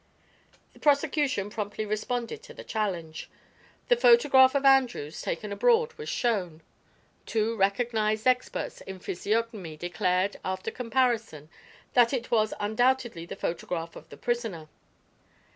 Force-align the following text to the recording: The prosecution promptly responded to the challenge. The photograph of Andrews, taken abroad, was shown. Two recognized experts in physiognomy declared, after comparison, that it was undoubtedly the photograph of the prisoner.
The 0.73 0.79
prosecution 0.79 1.51
promptly 1.51 1.85
responded 1.85 2.41
to 2.41 2.55
the 2.55 2.63
challenge. 2.63 3.29
The 3.87 3.95
photograph 3.95 4.55
of 4.55 4.65
Andrews, 4.65 5.21
taken 5.21 5.51
abroad, 5.51 5.93
was 5.93 6.09
shown. 6.09 6.63
Two 7.27 7.55
recognized 7.55 8.25
experts 8.25 8.81
in 8.81 8.97
physiognomy 8.97 9.77
declared, 9.77 10.37
after 10.43 10.71
comparison, 10.71 11.49
that 11.93 12.13
it 12.13 12.31
was 12.31 12.51
undoubtedly 12.59 13.27
the 13.27 13.35
photograph 13.35 13.95
of 13.95 14.09
the 14.09 14.17
prisoner. 14.17 14.69